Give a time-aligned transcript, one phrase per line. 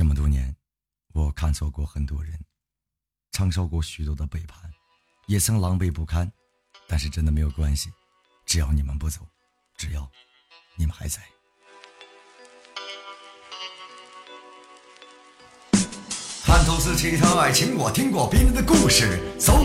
[0.00, 0.56] 这么多年，
[1.12, 2.32] 我看错过很多人，
[3.32, 4.58] 承受过许多的背叛，
[5.26, 6.32] 也曾狼狈不堪。
[6.88, 7.92] 但是真的没有关系，
[8.46, 9.20] 只要你们不走，
[9.76, 10.10] 只要
[10.74, 11.20] 你们还在。
[16.46, 19.20] 看透自己的爱情，我听过别人的故事，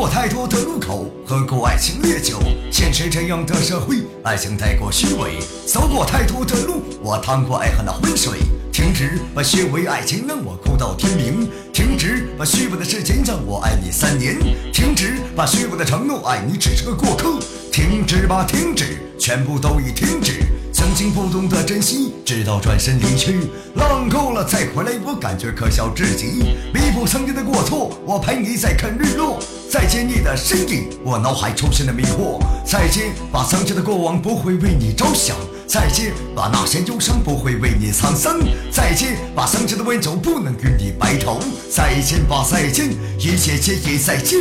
[0.00, 2.38] 过太多的路口，喝过爱情烈酒。
[2.72, 5.38] 现实这样的社会，爱情太过虚伪。
[5.66, 8.38] 走过太多的路，我趟过爱恨的浑水。
[8.72, 14.38] 停止把虚伪爱情让我哭到天明，停止把虚伪的时间让我爱你三年，
[14.72, 17.38] 停止把虚伪的承诺爱你只是个过客，
[17.70, 20.40] 停止吧，停止，全部都已停止。
[20.90, 23.42] 曾经不懂得珍惜，直到转身离去，
[23.76, 26.42] 浪够了再回来，我感觉可笑至极。
[26.74, 29.38] 弥补曾经的过错，我陪你再看日落。
[29.70, 32.40] 再见你的身影，我脑海出现了迷惑。
[32.66, 35.36] 再见，把曾经的过往不会为你着想。
[35.64, 38.40] 再见，把那些忧伤不会为你沧桑。
[38.72, 41.38] 再见，把曾经的温柔不能与你白头。
[41.70, 44.40] 再见吧，再见，一切皆已再见。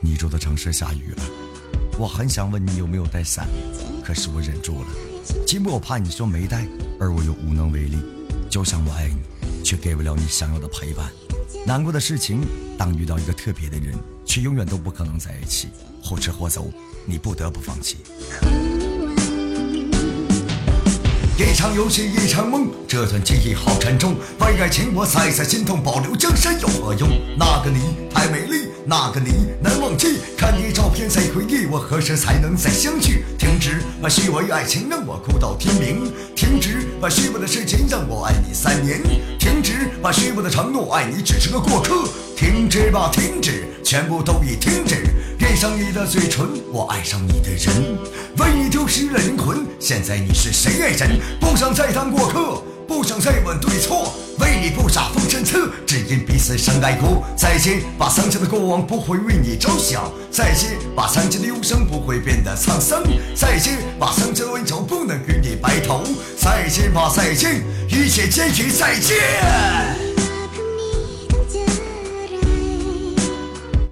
[0.00, 1.22] 你住的城市下雨了。
[1.96, 3.46] 我很想问你有没有带伞，
[4.04, 4.88] 可是我忍住了，
[5.46, 6.66] 寂寞怕你说没带，
[6.98, 7.98] 而我又无能为力。
[8.50, 11.08] 就像我爱你，却给不了你想要的陪伴。
[11.64, 12.44] 难过的事情，
[12.76, 15.68] 当遇到一个特别的人，却永远都不可能在一起，
[16.02, 16.68] 或吃或走，
[17.06, 17.98] 你不得不放弃。
[21.38, 24.16] 一场游戏一场梦，这段记忆好沉重。
[24.40, 27.08] 为爱情我再再心痛，保留江山有何用？
[27.38, 30.18] 那个你太美丽，那个你难忘记。
[30.36, 33.24] 看你照片再回忆，我何时才能再相聚？
[33.38, 39.00] 停止把虚伪爱情让我哭到天明，停止把虚伪的事情让我爱你三年，
[39.38, 42.08] 停止把虚伪的承诺爱你只是个过客。
[42.36, 45.06] 停止吧，停止，全部都已停止。
[45.38, 47.96] 恋上你的嘴唇，我爱上你的人，
[48.38, 49.64] 为你丢失了灵魂。
[49.78, 51.18] 现在你是谁爱人？
[51.40, 54.12] 不想再当过客，不想再问对错。
[54.40, 57.24] 为你布下封神策，只因彼此深爱过。
[57.36, 60.10] 再见，把曾经的过往不会为你着想。
[60.30, 63.02] 再见，把曾经的忧伤不会变得沧桑。
[63.34, 66.02] 再见，把曾经的温柔不能与你白头。
[66.36, 69.16] 再见吧，再见，一切皆已再见。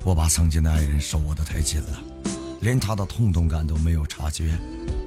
[0.05, 2.03] 我把曾经的爱人手握得太紧了，
[2.61, 4.59] 连他的痛痛感都没有察觉，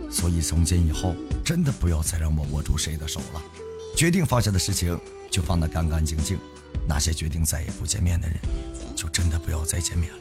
[0.09, 3.41] 所以从今以后真的不要再让我握住谁的手了。
[3.93, 4.97] 决定放下的事情
[5.29, 6.37] 就放得干干净净，
[6.87, 8.37] 那些决定再也不见面的人，
[8.95, 10.17] 就真的不要再见面了。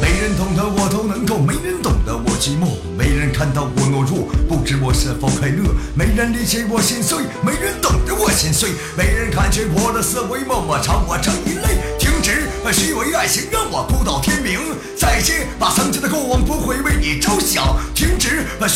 [0.00, 11.82] 没人懂得我都能够，没人懂得我寂寞，没人看到我懦弱，不知我是否快乐，没人理解我心碎，没人懂得我心碎，没人看见我的思维，默默朝我这一泪。
[11.98, 14.58] 停止虚伪爱情让我哭到天明，
[14.96, 15.83] 再见，把曾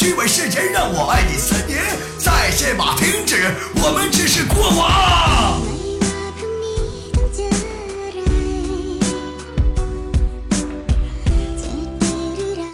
[0.09, 1.79] 虚伪誓言让我爱你三年，
[2.17, 5.61] 再见吧，停止，我们只是过往。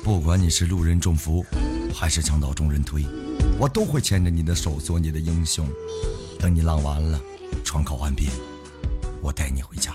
[0.04, 1.44] 不管你是路人中伏，
[1.92, 3.04] 还是墙倒众人推，
[3.58, 5.66] 我都会牵着你的手做你的英雄。
[6.38, 7.20] 等你浪完了，
[7.64, 8.30] 船靠岸边，
[9.20, 9.92] 我带你回家。